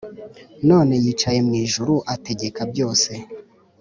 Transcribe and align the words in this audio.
none 0.69 0.93
yicaye 1.03 1.39
mu 1.47 1.53
ijuru 1.63 1.93
ategeka 2.13 2.61
byose 2.71 3.11